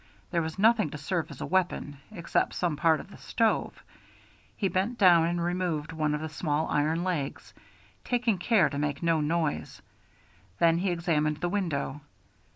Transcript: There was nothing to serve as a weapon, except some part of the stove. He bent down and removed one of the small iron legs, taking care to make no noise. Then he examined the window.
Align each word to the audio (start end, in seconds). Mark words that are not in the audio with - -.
There 0.31 0.41
was 0.41 0.57
nothing 0.57 0.89
to 0.89 0.97
serve 0.97 1.29
as 1.29 1.41
a 1.41 1.45
weapon, 1.45 1.97
except 2.11 2.55
some 2.55 2.75
part 2.75 2.99
of 2.99 3.11
the 3.11 3.19
stove. 3.19 3.83
He 4.57 4.67
bent 4.67 4.97
down 4.97 5.27
and 5.27 5.39
removed 5.43 5.93
one 5.93 6.15
of 6.15 6.21
the 6.21 6.27
small 6.29 6.67
iron 6.69 7.03
legs, 7.03 7.53
taking 8.03 8.39
care 8.39 8.67
to 8.67 8.79
make 8.79 9.03
no 9.03 9.21
noise. 9.21 9.79
Then 10.57 10.79
he 10.79 10.89
examined 10.89 11.37
the 11.37 11.49
window. 11.49 12.01